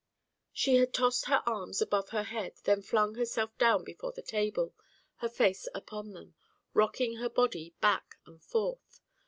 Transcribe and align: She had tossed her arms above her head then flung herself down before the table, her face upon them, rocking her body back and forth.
She 0.51 0.77
had 0.77 0.95
tossed 0.95 1.25
her 1.25 1.43
arms 1.45 1.79
above 1.79 2.09
her 2.09 2.23
head 2.23 2.55
then 2.63 2.81
flung 2.81 3.13
herself 3.13 3.55
down 3.59 3.83
before 3.83 4.11
the 4.11 4.23
table, 4.23 4.73
her 5.17 5.29
face 5.29 5.67
upon 5.75 6.13
them, 6.13 6.33
rocking 6.73 7.17
her 7.17 7.29
body 7.29 7.75
back 7.81 8.15
and 8.25 8.41
forth. 8.41 8.99